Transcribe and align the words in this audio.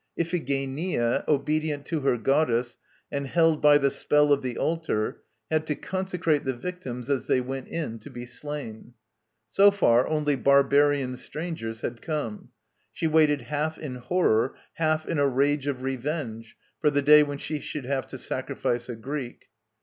Iphigenia, 0.19 1.23
obedient 1.27 1.85
to 1.85 1.99
her 1.99 2.17
goddess, 2.17 2.75
and 3.11 3.27
held 3.27 3.61
by 3.61 3.77
"the 3.77 3.91
spell 3.91 4.33
of 4.33 4.41
the 4.41 4.57
altar," 4.57 5.21
had 5.51 5.67
to 5.67 5.75
consecrate 5.75 6.43
the 6.43 6.55
victims 6.55 7.07
as 7.07 7.27
they 7.27 7.39
went 7.39 7.67
in 7.67 7.99
to 7.99 8.09
be 8.09 8.25
slain. 8.25 8.95
So 9.51 9.69
far 9.69 10.07
only 10.07 10.35
barbarian 10.35 11.17
strangers 11.17 11.81
had 11.81 12.01
come: 12.01 12.49
she 12.91 13.05
waited 13.05 13.43
half 13.43 13.77
in 13.77 13.93
horror, 13.93 14.55
half 14.73 15.05
in 15.07 15.19
a 15.19 15.27
rage 15.27 15.67
of 15.67 15.83
revenge, 15.83 16.57
for 16.79 16.89
the 16.89 17.03
day 17.03 17.21
when 17.21 17.37
she 17.37 17.59
should 17.59 17.85
have 17.85 18.07
to 18.07 18.17
sacrifice 18.17 18.89
a 18.89 18.95
Greek. 18.95 19.49